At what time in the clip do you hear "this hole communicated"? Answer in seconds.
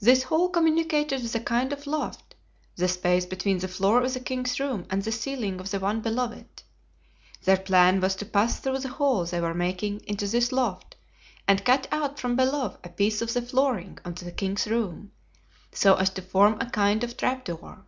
0.00-1.20